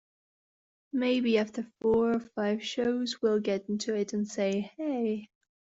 Maybe 0.93 1.37
after 1.37 1.61
four 1.79 2.13
or 2.13 2.19
five 2.19 2.63
shows 2.63 3.21
we'll 3.21 3.39
get 3.39 3.69
into 3.69 3.95
it 3.95 4.13
and 4.13 4.27
say, 4.27 4.71
'Hey! 4.75 5.29